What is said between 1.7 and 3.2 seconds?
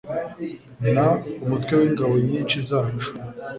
w ingabo nyinshi zacu